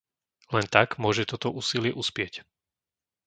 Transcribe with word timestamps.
Len 0.55 0.65
tak 0.75 0.89
môže 1.03 1.23
toto 1.31 1.47
úsilie 1.59 1.91
uspieť. 2.01 2.33